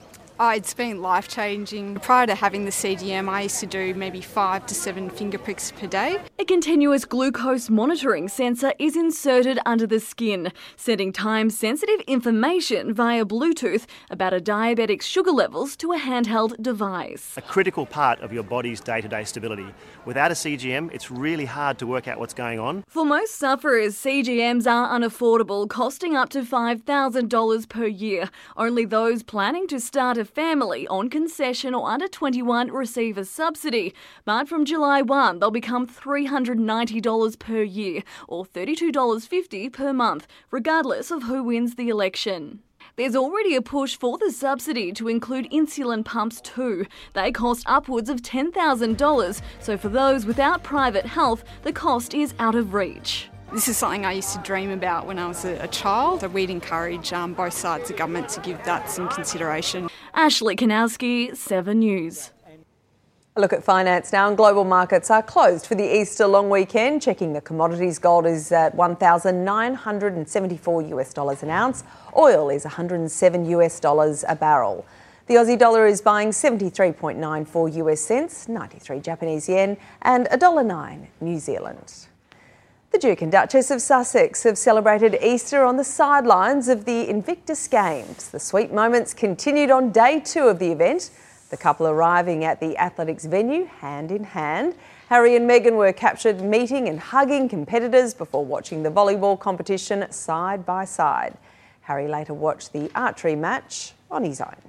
Oh, 0.43 0.49
it's 0.49 0.73
been 0.73 1.03
life 1.03 1.27
changing. 1.27 1.99
Prior 1.99 2.25
to 2.25 2.33
having 2.33 2.65
the 2.65 2.71
CGM, 2.71 3.29
I 3.29 3.41
used 3.41 3.59
to 3.59 3.67
do 3.67 3.93
maybe 3.93 4.21
five 4.21 4.65
to 4.65 4.73
seven 4.73 5.07
finger 5.07 5.37
pricks 5.37 5.71
per 5.71 5.85
day. 5.85 6.17
A 6.39 6.45
continuous 6.45 7.05
glucose 7.05 7.69
monitoring 7.69 8.27
sensor 8.27 8.73
is 8.79 8.95
inserted 8.95 9.59
under 9.67 9.85
the 9.85 9.99
skin, 9.99 10.51
sending 10.75 11.13
time 11.13 11.51
sensitive 11.51 11.99
information 12.07 12.91
via 12.91 13.23
Bluetooth 13.23 13.85
about 14.09 14.33
a 14.33 14.41
diabetic's 14.41 15.05
sugar 15.05 15.29
levels 15.29 15.75
to 15.75 15.91
a 15.91 15.99
handheld 15.99 16.59
device. 16.59 17.37
A 17.37 17.41
critical 17.43 17.85
part 17.85 18.19
of 18.21 18.33
your 18.33 18.41
body's 18.41 18.81
day 18.81 18.99
to 18.99 19.07
day 19.07 19.25
stability. 19.25 19.67
Without 20.05 20.31
a 20.31 20.33
CGM, 20.33 20.91
it's 20.91 21.11
really 21.11 21.45
hard 21.45 21.77
to 21.77 21.85
work 21.85 22.07
out 22.07 22.17
what's 22.17 22.33
going 22.33 22.59
on. 22.59 22.83
For 22.87 23.05
most 23.05 23.35
sufferers, 23.35 23.95
CGMs 23.95 24.65
are 24.65 24.89
unaffordable, 24.89 25.69
costing 25.69 26.15
up 26.15 26.29
to 26.29 26.41
$5,000 26.41 27.69
per 27.69 27.85
year. 27.85 28.31
Only 28.57 28.85
those 28.85 29.21
planning 29.21 29.67
to 29.67 29.79
start 29.79 30.17
a 30.17 30.30
family 30.33 30.87
on 30.87 31.09
concession 31.09 31.73
or 31.73 31.89
under 31.89 32.07
21 32.07 32.71
receive 32.71 33.17
a 33.17 33.25
subsidy. 33.25 33.93
But 34.25 34.47
from 34.47 34.65
July 34.65 35.01
1, 35.01 35.39
they'll 35.39 35.51
become 35.51 35.87
$390 35.87 37.39
per 37.39 37.63
year 37.63 38.03
or 38.27 38.45
$32.50 38.45 39.71
per 39.71 39.93
month, 39.93 40.27
regardless 40.51 41.11
of 41.11 41.23
who 41.23 41.43
wins 41.43 41.75
the 41.75 41.89
election. 41.89 42.59
There's 42.97 43.15
already 43.15 43.55
a 43.55 43.61
push 43.61 43.95
for 43.95 44.17
the 44.17 44.31
subsidy 44.31 44.91
to 44.93 45.07
include 45.07 45.49
insulin 45.49 46.03
pumps 46.03 46.41
too. 46.41 46.85
They 47.13 47.31
cost 47.31 47.63
upwards 47.65 48.09
of 48.09 48.21
$10,000, 48.21 49.41
so 49.59 49.77
for 49.77 49.89
those 49.89 50.25
without 50.25 50.63
private 50.63 51.05
health, 51.05 51.43
the 51.63 51.73
cost 51.73 52.13
is 52.13 52.33
out 52.37 52.55
of 52.55 52.73
reach. 52.73 53.30
This 53.53 53.67
is 53.67 53.75
something 53.75 54.05
I 54.05 54.13
used 54.13 54.31
to 54.31 54.39
dream 54.39 54.71
about 54.71 55.05
when 55.05 55.19
I 55.19 55.27
was 55.27 55.43
a, 55.43 55.61
a 55.61 55.67
child. 55.67 56.23
We'd 56.31 56.49
encourage 56.49 57.11
um, 57.11 57.33
both 57.33 57.51
sides 57.51 57.89
of 57.89 57.97
government 57.97 58.29
to 58.29 58.39
give 58.39 58.63
that 58.63 58.89
some 58.89 59.09
consideration. 59.09 59.89
Ashley 60.13 60.55
Kanowski, 60.55 61.35
7 61.35 61.77
News. 61.77 62.31
A 63.35 63.41
look 63.41 63.51
at 63.51 63.61
finance 63.61 64.13
now, 64.13 64.29
and 64.29 64.37
global 64.37 64.63
markets 64.63 65.11
are 65.11 65.21
closed 65.21 65.65
for 65.65 65.75
the 65.75 65.83
Easter 65.83 66.25
long 66.27 66.49
weekend. 66.49 67.01
Checking 67.01 67.33
the 67.33 67.41
commodities, 67.41 67.99
gold 67.99 68.25
is 68.25 68.53
at 68.53 68.73
1,974 68.75 70.81
US 70.83 71.13
dollars 71.13 71.43
an 71.43 71.49
ounce. 71.49 71.83
Oil 72.15 72.49
is 72.49 72.63
107 72.63 73.45
US 73.47 73.81
dollars 73.81 74.23
a 74.29 74.35
barrel. 74.35 74.85
The 75.27 75.33
Aussie 75.33 75.59
dollar 75.59 75.87
is 75.87 76.01
buying 76.01 76.29
73.94 76.29 77.75
US 77.75 77.99
cents, 77.99 78.47
93 78.47 79.01
Japanese 79.01 79.49
yen, 79.49 79.75
and 80.03 80.27
$1.09 80.27 81.07
New 81.19 81.37
Zealand. 81.37 82.07
The 82.91 82.99
Duke 82.99 83.21
and 83.21 83.31
Duchess 83.31 83.71
of 83.71 83.81
Sussex 83.81 84.43
have 84.43 84.57
celebrated 84.57 85.17
Easter 85.23 85.63
on 85.63 85.77
the 85.77 85.83
sidelines 85.83 86.67
of 86.67 86.83
the 86.83 87.09
Invictus 87.09 87.65
Games. 87.69 88.29
The 88.29 88.39
sweet 88.39 88.73
moments 88.73 89.13
continued 89.13 89.71
on 89.71 89.93
day 89.93 90.19
two 90.19 90.49
of 90.49 90.59
the 90.59 90.73
event. 90.73 91.09
The 91.51 91.55
couple 91.55 91.87
arriving 91.87 92.43
at 92.43 92.59
the 92.59 92.77
athletics 92.77 93.23
venue 93.23 93.63
hand 93.63 94.11
in 94.11 94.25
hand. 94.25 94.75
Harry 95.07 95.37
and 95.37 95.49
Meghan 95.49 95.77
were 95.77 95.93
captured 95.93 96.41
meeting 96.41 96.89
and 96.89 96.99
hugging 96.99 97.47
competitors 97.47 98.13
before 98.13 98.43
watching 98.43 98.83
the 98.83 98.91
volleyball 98.91 99.39
competition 99.39 100.05
side 100.11 100.65
by 100.65 100.83
side. 100.83 101.37
Harry 101.83 102.09
later 102.09 102.33
watched 102.33 102.73
the 102.73 102.91
archery 102.93 103.37
match 103.37 103.93
on 104.11 104.25
his 104.25 104.41
own. 104.41 104.61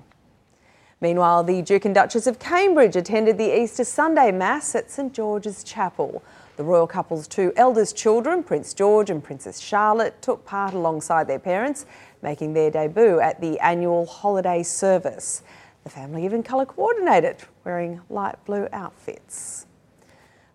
Meanwhile, 1.01 1.43
the 1.43 1.61
Duke 1.63 1.87
and 1.87 1.95
Duchess 1.97 2.29
of 2.29 2.39
Cambridge 2.39 2.95
attended 2.95 3.37
the 3.37 3.61
Easter 3.61 3.83
Sunday 3.83 4.31
Mass 4.31 4.77
at 4.77 4.93
St 4.93 5.13
George's 5.13 5.65
Chapel. 5.65 6.23
The 6.63 6.69
royal 6.69 6.87
couple's 6.87 7.27
two 7.27 7.53
eldest 7.57 7.97
children, 7.97 8.45
Prince 8.45 8.73
George 8.73 9.11
and 9.11 9.21
Princess 9.21 9.59
Charlotte, 9.59 10.23
took 10.23 10.45
part 10.45 10.75
alongside 10.75 11.27
their 11.27 11.41
parents, 11.41 11.87
making 12.23 12.53
their 12.53 12.71
debut 12.71 13.19
at 13.19 13.41
the 13.41 13.59
annual 13.59 14.07
holiday 14.07 14.63
service. 14.63 15.43
The 15.83 15.91
family 15.91 16.25
even 16.25 16.45
colour 16.45 16.65
coordinated, 16.65 17.39
wearing 17.65 18.01
light 18.09 18.37
blue 18.45 18.69
outfits. 18.73 19.67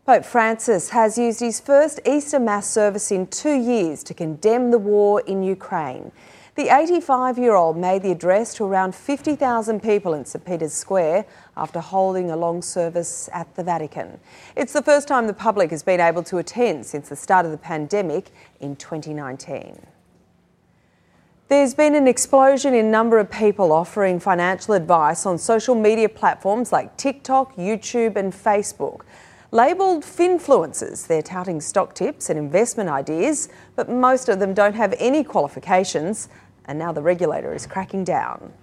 Pope 0.05 0.23
Francis 0.23 0.91
has 0.91 1.17
used 1.17 1.41
his 1.41 1.59
first 1.59 1.99
Easter 2.05 2.39
Mass 2.39 2.69
service 2.69 3.11
in 3.11 3.27
two 3.27 3.55
years 3.55 4.01
to 4.03 4.13
condemn 4.13 4.71
the 4.71 4.79
war 4.79 5.19
in 5.19 5.43
Ukraine. 5.43 6.13
The 6.57 6.75
85 6.75 7.37
year 7.37 7.53
old 7.53 7.77
made 7.77 8.01
the 8.01 8.09
address 8.09 8.55
to 8.55 8.63
around 8.63 8.95
50,000 8.95 9.79
people 9.79 10.15
in 10.15 10.25
St 10.25 10.43
Peter's 10.43 10.73
Square 10.73 11.27
after 11.55 11.79
holding 11.79 12.31
a 12.31 12.35
long 12.35 12.63
service 12.63 13.29
at 13.31 13.55
the 13.55 13.63
Vatican. 13.63 14.19
It's 14.55 14.73
the 14.73 14.81
first 14.81 15.07
time 15.07 15.27
the 15.27 15.33
public 15.33 15.69
has 15.69 15.83
been 15.83 15.99
able 15.99 16.23
to 16.23 16.39
attend 16.39 16.87
since 16.87 17.09
the 17.09 17.15
start 17.15 17.45
of 17.45 17.51
the 17.51 17.59
pandemic 17.59 18.31
in 18.59 18.75
2019. 18.75 19.85
There's 21.47 21.75
been 21.75 21.93
an 21.93 22.07
explosion 22.07 22.73
in 22.73 22.89
number 22.89 23.19
of 23.19 23.29
people 23.29 23.71
offering 23.71 24.19
financial 24.19 24.73
advice 24.73 25.27
on 25.27 25.37
social 25.37 25.75
media 25.75 26.09
platforms 26.09 26.71
like 26.71 26.97
TikTok, 26.97 27.55
YouTube, 27.55 28.15
and 28.15 28.33
Facebook. 28.33 29.01
Labelled 29.51 30.03
finfluencers, 30.03 31.07
they're 31.07 31.21
touting 31.21 31.61
stock 31.61 31.93
tips 31.93 32.29
and 32.29 32.37
investment 32.37 32.89
ideas, 32.89 33.47
but 33.77 33.87
most 33.89 34.27
of 34.27 34.39
them 34.39 34.53
don't 34.53 34.75
have 34.75 34.93
any 34.99 35.23
qualifications, 35.23 36.27
and 36.67 36.77
now 36.77 36.91
the 36.91 37.01
regulator 37.01 37.53
is 37.53 37.65
cracking 37.65 38.03
down. 38.03 38.53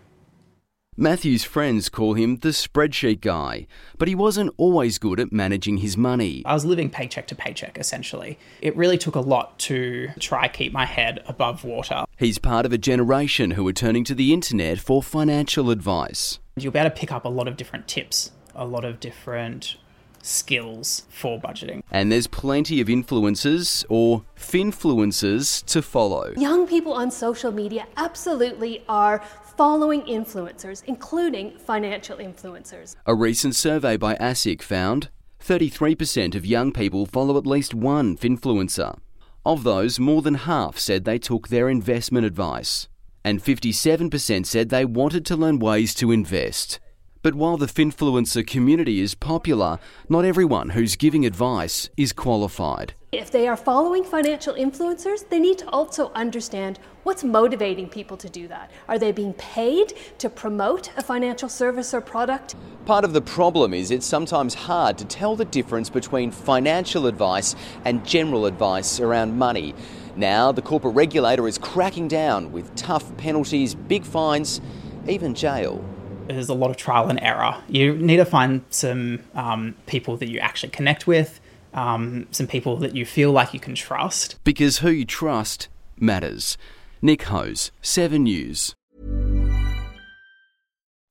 Matthew's 0.96 1.42
friends 1.42 1.88
call 1.88 2.14
him 2.14 2.36
the 2.36 2.50
spreadsheet 2.50 3.20
guy, 3.20 3.66
but 3.98 4.06
he 4.06 4.14
wasn't 4.14 4.54
always 4.56 4.98
good 4.98 5.18
at 5.18 5.32
managing 5.32 5.78
his 5.78 5.96
money. 5.96 6.44
I 6.46 6.54
was 6.54 6.64
living 6.64 6.88
paycheck 6.88 7.26
to 7.28 7.34
paycheck, 7.34 7.78
essentially. 7.78 8.38
It 8.62 8.76
really 8.76 8.96
took 8.96 9.16
a 9.16 9.20
lot 9.20 9.58
to 9.60 10.10
try 10.20 10.46
keep 10.46 10.72
my 10.72 10.84
head 10.84 11.24
above 11.26 11.64
water. 11.64 12.04
He's 12.16 12.38
part 12.38 12.64
of 12.64 12.72
a 12.72 12.78
generation 12.78 13.52
who 13.52 13.66
are 13.66 13.72
turning 13.72 14.04
to 14.04 14.14
the 14.14 14.32
internet 14.32 14.78
for 14.78 15.02
financial 15.02 15.70
advice. 15.70 16.38
You'll 16.56 16.70
be 16.70 16.78
able 16.78 16.90
to 16.90 16.96
pick 16.96 17.10
up 17.10 17.24
a 17.24 17.28
lot 17.28 17.48
of 17.48 17.56
different 17.56 17.88
tips, 17.88 18.30
a 18.54 18.64
lot 18.64 18.84
of 18.84 19.00
different 19.00 19.76
skills 20.24 21.02
for 21.10 21.38
budgeting. 21.38 21.82
And 21.90 22.10
there's 22.10 22.26
plenty 22.26 22.80
of 22.80 22.88
influencers 22.88 23.84
or 23.88 24.24
finfluencers 24.36 25.64
to 25.66 25.82
follow. 25.82 26.32
Young 26.36 26.66
people 26.66 26.92
on 26.92 27.10
social 27.10 27.52
media 27.52 27.86
absolutely 27.96 28.82
are 28.88 29.22
following 29.56 30.02
influencers, 30.02 30.82
including 30.86 31.56
financial 31.58 32.16
influencers. 32.16 32.96
A 33.06 33.14
recent 33.14 33.54
survey 33.54 33.96
by 33.96 34.16
ASIC 34.16 34.62
found 34.62 35.10
33% 35.40 36.34
of 36.34 36.46
young 36.46 36.72
people 36.72 37.04
follow 37.04 37.36
at 37.36 37.46
least 37.46 37.74
one 37.74 38.16
finfluencer. 38.16 38.98
Of 39.44 39.62
those, 39.62 40.00
more 40.00 40.22
than 40.22 40.34
half 40.34 40.78
said 40.78 41.04
they 41.04 41.18
took 41.18 41.48
their 41.48 41.68
investment 41.68 42.24
advice, 42.24 42.88
and 43.22 43.44
57% 43.44 44.46
said 44.46 44.70
they 44.70 44.86
wanted 44.86 45.26
to 45.26 45.36
learn 45.36 45.58
ways 45.58 45.94
to 45.96 46.10
invest. 46.10 46.80
But 47.24 47.34
while 47.34 47.56
the 47.56 47.64
Finfluencer 47.64 48.46
community 48.46 49.00
is 49.00 49.14
popular, 49.14 49.78
not 50.10 50.26
everyone 50.26 50.68
who's 50.68 50.94
giving 50.94 51.24
advice 51.24 51.88
is 51.96 52.12
qualified. 52.12 52.92
If 53.12 53.30
they 53.30 53.48
are 53.48 53.56
following 53.56 54.04
financial 54.04 54.52
influencers, 54.52 55.26
they 55.30 55.38
need 55.38 55.56
to 55.60 55.68
also 55.70 56.12
understand 56.14 56.78
what's 57.02 57.24
motivating 57.24 57.88
people 57.88 58.18
to 58.18 58.28
do 58.28 58.46
that. 58.48 58.70
Are 58.90 58.98
they 58.98 59.10
being 59.10 59.32
paid 59.32 59.94
to 60.18 60.28
promote 60.28 60.90
a 60.98 61.02
financial 61.02 61.48
service 61.48 61.94
or 61.94 62.02
product? 62.02 62.56
Part 62.84 63.06
of 63.06 63.14
the 63.14 63.22
problem 63.22 63.72
is 63.72 63.90
it's 63.90 64.04
sometimes 64.04 64.52
hard 64.52 64.98
to 64.98 65.06
tell 65.06 65.34
the 65.34 65.46
difference 65.46 65.88
between 65.88 66.30
financial 66.30 67.06
advice 67.06 67.56
and 67.86 68.04
general 68.04 68.44
advice 68.44 69.00
around 69.00 69.38
money. 69.38 69.74
Now, 70.14 70.52
the 70.52 70.60
corporate 70.60 70.94
regulator 70.94 71.48
is 71.48 71.56
cracking 71.56 72.06
down 72.06 72.52
with 72.52 72.74
tough 72.74 73.16
penalties, 73.16 73.74
big 73.74 74.04
fines, 74.04 74.60
even 75.08 75.34
jail 75.34 75.82
there's 76.28 76.48
a 76.48 76.54
lot 76.54 76.70
of 76.70 76.76
trial 76.76 77.08
and 77.08 77.20
error. 77.20 77.56
You 77.68 77.96
need 77.96 78.16
to 78.18 78.24
find 78.24 78.62
some 78.70 79.20
um, 79.34 79.74
people 79.86 80.16
that 80.18 80.28
you 80.28 80.38
actually 80.38 80.70
connect 80.70 81.06
with, 81.06 81.40
um, 81.72 82.26
some 82.30 82.46
people 82.46 82.76
that 82.78 82.94
you 82.94 83.04
feel 83.04 83.32
like 83.32 83.54
you 83.54 83.60
can 83.60 83.74
trust. 83.74 84.36
Because 84.44 84.78
who 84.78 84.90
you 84.90 85.04
trust 85.04 85.68
matters. 85.98 86.56
Nick 87.02 87.22
Hose, 87.22 87.70
7 87.82 88.22
News. 88.22 88.74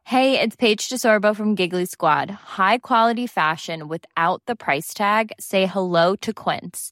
Hey, 0.06 0.40
it's 0.40 0.56
Paige 0.56 0.90
DeSorbo 0.90 1.36
from 1.36 1.56
Giggly 1.56 1.86
Squad. 1.86 2.30
High 2.30 2.78
quality 2.78 3.26
fashion 3.26 3.88
without 3.88 4.42
the 4.48 4.56
price 4.56 4.94
tag? 4.94 5.32
Say 5.40 5.66
hello 5.66 6.16
to 6.18 6.34
Quince. 6.34 6.92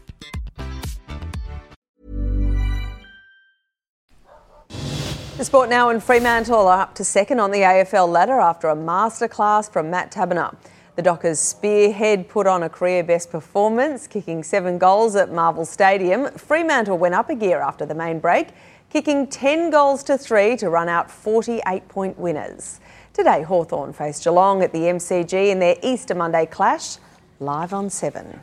The 5.41 5.45
sport 5.45 5.69
now 5.69 5.89
in 5.89 5.99
Fremantle 5.99 6.67
are 6.67 6.81
up 6.81 6.93
to 6.93 7.03
second 7.03 7.39
on 7.39 7.49
the 7.49 7.61
AFL 7.61 8.07
ladder 8.07 8.39
after 8.39 8.69
a 8.69 8.75
masterclass 8.75 9.67
from 9.67 9.89
Matt 9.89 10.11
Taberner. 10.11 10.55
The 10.95 11.01
Dockers 11.01 11.39
spearhead 11.39 12.29
put 12.29 12.45
on 12.45 12.61
a 12.61 12.69
career 12.69 13.03
best 13.03 13.31
performance, 13.31 14.05
kicking 14.05 14.43
seven 14.43 14.77
goals 14.77 15.15
at 15.15 15.31
Marvel 15.31 15.65
Stadium. 15.65 16.29
Fremantle 16.33 16.99
went 16.99 17.15
up 17.15 17.31
a 17.31 17.33
gear 17.33 17.59
after 17.59 17.87
the 17.87 17.95
main 17.95 18.19
break, 18.19 18.49
kicking 18.91 19.25
10 19.25 19.71
goals 19.71 20.03
to 20.03 20.15
three 20.15 20.55
to 20.57 20.69
run 20.69 20.87
out 20.87 21.09
48 21.09 21.87
point 21.87 22.19
winners. 22.19 22.79
Today, 23.11 23.41
Hawthorn 23.41 23.93
face 23.93 24.23
Geelong 24.23 24.61
at 24.61 24.71
the 24.71 24.81
MCG 24.81 25.49
in 25.49 25.57
their 25.57 25.77
Easter 25.81 26.13
Monday 26.13 26.45
clash, 26.45 26.97
live 27.39 27.73
on 27.73 27.89
7. 27.89 28.41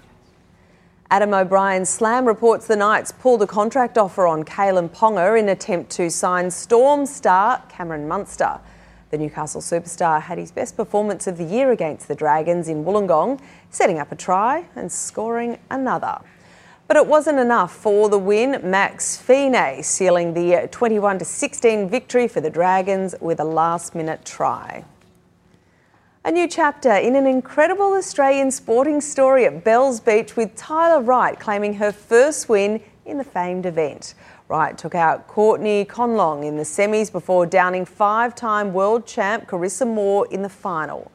Adam 1.11 1.33
O'Brien's 1.33 1.88
Slam 1.88 2.27
reports 2.27 2.66
the 2.66 2.77
Knights 2.77 3.12
pulled 3.12 3.40
a 3.40 3.47
contract 3.47 3.97
offer 3.97 4.27
on 4.27 4.44
Kalyn 4.44 4.90
Ponga 4.90 5.38
in 5.38 5.49
attempt 5.49 5.90
to 5.92 6.11
sign 6.11 6.51
Storm 6.51 7.07
star 7.07 7.62
Cameron 7.71 8.07
Munster. 8.07 8.61
The 9.09 9.16
Newcastle 9.16 9.62
superstar 9.62 10.21
had 10.21 10.37
his 10.37 10.53
best 10.53 10.77
performance 10.77 11.27
of 11.27 11.38
the 11.38 11.44
year 11.44 11.73
against 11.73 12.09
the 12.09 12.14
Dragons 12.14 12.68
in 12.68 12.85
Wollongong, 12.85 13.40
setting 13.71 13.99
up 13.99 14.12
a 14.12 14.16
try 14.16 14.66
and 14.77 14.92
scoring 14.92 15.59
another. 15.71 16.18
But 16.88 16.99
it 16.99 17.07
wasn't 17.07 17.38
enough 17.38 17.75
for 17.75 18.11
the 18.11 18.18
win. 18.18 18.61
Max 18.62 19.16
Fine 19.16 19.83
sealing 19.83 20.35
the 20.35 20.68
21 20.71 21.25
16 21.25 21.88
victory 21.88 22.29
for 22.29 22.42
the 22.42 22.51
Dragons 22.51 23.14
with 23.18 23.40
a 23.40 23.44
last 23.44 23.94
minute 23.94 24.27
try. 24.27 24.85
A 26.29 26.31
new 26.31 26.47
chapter 26.47 26.93
in 26.93 27.17
an 27.17 27.27
incredible 27.27 27.95
Australian 27.95 28.51
sporting 28.51 29.01
story 29.01 29.47
at 29.47 29.64
Bells 29.64 29.99
Beach 29.99 30.37
with 30.37 30.55
Tyler 30.57 31.01
Wright 31.01 31.41
claiming 31.41 31.73
her 31.73 31.91
first 31.91 32.51
win 32.51 32.83
in 33.07 33.17
the 33.17 33.25
famed 33.25 33.64
event. 33.64 34.12
Wright 34.47 34.77
took 34.77 34.95
out 34.95 35.27
Courtney 35.27 35.87
Conlogue 35.87 36.45
in 36.45 36.59
the 36.59 36.64
semis 36.64 37.11
before 37.11 37.47
downing 37.47 37.87
five 37.87 38.35
time 38.35 38.75
world 38.75 39.07
champ 39.07 39.49
Carissa 39.49 39.87
Moore 39.87 40.29
in 40.31 40.43
the 40.43 40.51
final. 40.51 41.11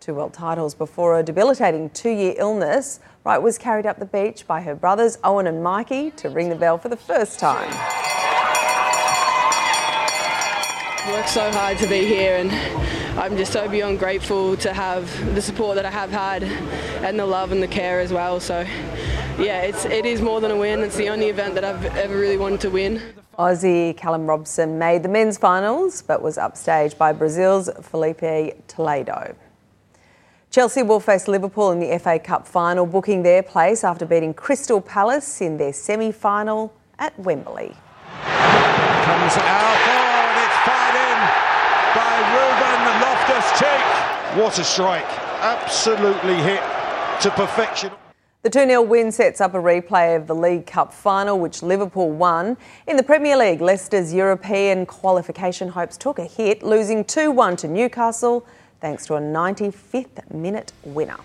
Two 0.00 0.14
world 0.14 0.34
titles 0.34 0.74
before 0.74 1.16
a 1.16 1.22
debilitating 1.22 1.88
two 1.90 2.10
year 2.10 2.34
illness, 2.36 2.98
Wright 3.22 3.40
was 3.40 3.58
carried 3.58 3.86
up 3.86 4.00
the 4.00 4.04
beach 4.04 4.48
by 4.48 4.62
her 4.62 4.74
brothers 4.74 5.16
Owen 5.22 5.46
and 5.46 5.62
Mikey 5.62 6.10
to 6.16 6.28
ring 6.28 6.48
the 6.48 6.56
bell 6.56 6.76
for 6.76 6.88
the 6.88 6.96
first 6.96 7.38
time. 7.38 7.72
Worked 11.08 11.28
so 11.28 11.52
hard 11.52 11.78
to 11.78 11.86
be 11.86 12.04
here 12.04 12.36
and 12.36 12.50
I'm 13.16 13.36
just 13.36 13.52
so 13.52 13.68
beyond 13.68 14.00
grateful 14.00 14.56
to 14.56 14.72
have 14.72 15.34
the 15.36 15.40
support 15.40 15.76
that 15.76 15.86
I 15.86 15.90
have 15.90 16.10
had 16.10 16.42
and 16.42 17.16
the 17.16 17.24
love 17.24 17.52
and 17.52 17.62
the 17.62 17.68
care 17.68 18.00
as 18.00 18.12
well. 18.12 18.40
So 18.40 18.60
yeah, 19.38 19.62
it's 19.62 19.84
it 19.84 20.04
is 20.04 20.20
more 20.20 20.40
than 20.40 20.50
a 20.50 20.56
win. 20.56 20.80
It's 20.80 20.96
the 20.96 21.08
only 21.08 21.28
event 21.28 21.54
that 21.54 21.62
I've 21.62 21.84
ever 21.96 22.18
really 22.18 22.36
wanted 22.36 22.60
to 22.62 22.70
win. 22.70 23.00
Aussie 23.38 23.96
Callum 23.96 24.26
Robson 24.26 24.78
made 24.78 25.04
the 25.04 25.08
men's 25.08 25.38
finals 25.38 26.02
but 26.02 26.22
was 26.22 26.38
upstaged 26.38 26.98
by 26.98 27.12
Brazil's 27.12 27.70
Filipe 27.82 28.66
Toledo. 28.66 29.36
Chelsea 30.50 30.82
will 30.82 31.00
face 31.00 31.28
Liverpool 31.28 31.70
in 31.70 31.78
the 31.78 31.98
FA 32.00 32.18
Cup 32.18 32.48
final, 32.48 32.84
booking 32.84 33.22
their 33.22 33.44
place 33.44 33.84
after 33.84 34.06
beating 34.06 34.34
Crystal 34.34 34.80
Palace 34.80 35.40
in 35.40 35.56
their 35.56 35.72
semi 35.72 36.10
final 36.10 36.74
at 36.98 37.16
Wembley. 37.16 37.76
Comes 38.24 39.36
out 39.36 40.05
by 41.94 42.14
Ruben 42.34 42.80
Loftus-Cheek. 43.00 44.42
What 44.42 44.58
a 44.58 44.64
strike. 44.64 45.06
Absolutely 45.40 46.34
hit 46.36 46.62
to 47.22 47.30
perfection. 47.30 47.92
The 48.42 48.50
2 48.50 48.66
0 48.66 48.82
win 48.82 49.10
sets 49.10 49.40
up 49.40 49.54
a 49.54 49.58
replay 49.58 50.16
of 50.16 50.26
the 50.26 50.34
League 50.34 50.66
Cup 50.66 50.92
final, 50.92 51.38
which 51.38 51.62
Liverpool 51.62 52.10
won. 52.10 52.56
In 52.86 52.96
the 52.96 53.02
Premier 53.02 53.36
League, 53.36 53.60
Leicester's 53.60 54.12
European 54.12 54.86
qualification 54.86 55.68
hopes 55.68 55.96
took 55.96 56.18
a 56.18 56.26
hit, 56.26 56.62
losing 56.62 57.04
2 57.04 57.30
1 57.30 57.56
to 57.56 57.68
Newcastle 57.68 58.46
thanks 58.80 59.06
to 59.06 59.14
a 59.14 59.20
95th 59.20 60.30
minute 60.30 60.72
winner. 60.84 61.16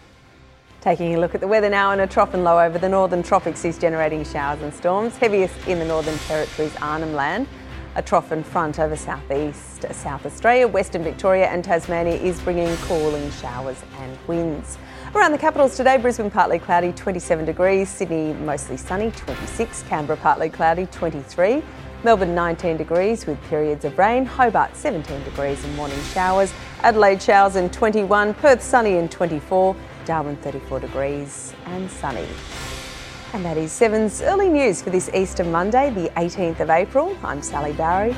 Taking 0.80 1.14
a 1.14 1.20
look 1.20 1.36
at 1.36 1.42
the 1.42 1.48
weather 1.48 1.70
now, 1.70 1.92
and 1.92 2.02
a 2.02 2.08
trough 2.08 2.34
and 2.34 2.44
low 2.44 2.60
over 2.60 2.80
the 2.80 2.90
northern 2.90 3.22
tropics 3.22 3.66
is 3.66 3.78
generating 3.78 4.24
showers 4.24 4.62
and 4.62 4.74
storms, 4.74 5.16
heaviest 5.18 5.68
in 5.68 5.78
the 5.78 5.86
Northern 5.86 6.18
Territory's 6.20 6.76
Arnhem 6.78 7.14
Land. 7.14 7.48
A 7.96 8.02
trough 8.02 8.32
in 8.32 8.42
front 8.42 8.80
over 8.80 8.96
southeast 8.96 9.86
South 9.92 10.26
Australia, 10.26 10.66
Western 10.66 11.04
Victoria, 11.04 11.48
and 11.48 11.62
Tasmania 11.62 12.14
is 12.14 12.40
bringing 12.40 12.74
cooling 12.78 13.30
showers 13.32 13.84
and 14.00 14.18
winds. 14.28 14.78
Around 15.14 15.34
the 15.34 15.38
capitals 15.38 15.76
today, 15.76 15.98
Brisbane 15.98 16.32
partly 16.32 16.58
cloudy, 16.58 16.94
27 16.94 17.44
degrees, 17.44 17.90
Sydney 17.90 18.32
mostly 18.32 18.78
sunny, 18.78 19.12
26, 19.12 19.84
Canberra 19.84 20.18
partly 20.18 20.50
cloudy, 20.50 20.86
23, 20.86 21.62
Melbourne 22.06 22.34
19 22.34 22.78
degrees 22.78 23.26
with 23.26 23.42
periods 23.50 23.84
of 23.84 23.98
rain, 23.98 24.26
Hobart 24.26 24.74
17 24.78 25.22
degrees 25.26 25.62
and 25.66 25.76
morning 25.76 26.02
showers, 26.14 26.54
Adelaide 26.84 27.22
showers 27.22 27.58
and 27.58 27.74
21, 27.74 28.36
Perth 28.36 28.64
sunny 28.64 29.00
and 29.00 29.12
24, 29.12 29.76
Darwin 30.06 30.38
34 30.38 30.80
degrees 30.80 31.54
and 31.66 31.92
sunny. 31.92 32.26
And 33.34 33.46
that 33.46 33.56
is 33.56 33.72
Seven's 33.72 34.22
early 34.22 34.50
news 34.50 34.82
for 34.82 34.90
this 34.90 35.10
Easter 35.14 35.46
Monday, 35.46 35.90
the 35.90 36.10
18th 36.18 36.60
of 36.60 36.70
April. 36.70 37.18
I'm 37.24 37.42
Sally 37.42 37.72
Barry. 37.72 38.14